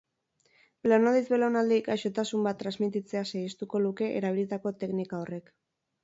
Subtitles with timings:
[0.85, 5.53] Belaunaldiz belaunaldi gaixotasun bat transmititzea saihestuko luke erabilitako teknika horrek.